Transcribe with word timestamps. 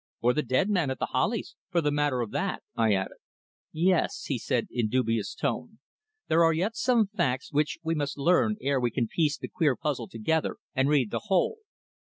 "Or 0.19 0.33
the 0.33 0.41
dead 0.41 0.67
man 0.67 0.89
at 0.89 0.97
The 0.97 1.05
Hollies, 1.13 1.55
for 1.69 1.79
the 1.79 1.91
matter 1.91 2.21
of 2.21 2.31
that," 2.31 2.63
I 2.75 2.95
added. 2.95 3.17
"Yes," 3.71 4.23
he 4.25 4.39
said 4.39 4.65
in 4.71 4.87
dubious 4.87 5.35
tone. 5.35 5.77
"There 6.27 6.43
are 6.43 6.53
yet 6.53 6.75
some 6.75 7.05
facts 7.05 7.53
which 7.53 7.77
we 7.83 7.93
must 7.93 8.17
learn 8.17 8.55
ere 8.61 8.79
we 8.79 8.89
can 8.89 9.07
piece 9.07 9.37
the 9.37 9.47
queer 9.47 9.75
puzzle 9.75 10.07
together 10.07 10.57
and 10.73 10.89
read 10.89 11.11
the 11.11 11.25
whole. 11.25 11.59